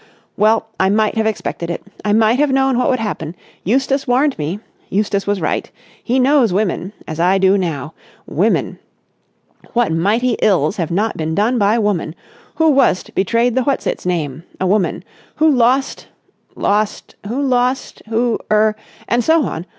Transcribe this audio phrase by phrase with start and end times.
[0.35, 1.83] "Well, I might have expected it.
[2.03, 3.35] I might have known what would happen!
[3.63, 4.59] Eustace warned me.
[4.89, 5.69] Eustace was right.
[6.03, 7.93] He knows women—as I do now.
[8.25, 8.79] Women!
[9.73, 12.15] What mighty ills have not been done by woman?
[12.55, 14.41] Who was't betrayed the what's its name?
[14.59, 15.03] A woman!
[15.35, 16.07] Who lost...
[16.55, 17.13] lost...
[17.27, 18.01] who lost...
[18.09, 19.67] who—er—and so on?